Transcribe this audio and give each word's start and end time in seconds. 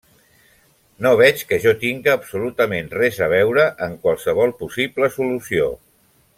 No 1.05 1.11
veig 1.19 1.43
que 1.51 1.59
jo 1.65 1.73
tinga 1.83 2.15
absolutament 2.21 2.91
res 3.01 3.21
a 3.27 3.29
veure 3.35 3.69
en 3.89 3.95
qualsevol 4.07 4.59
possible 4.65 5.15
solució. 5.21 5.73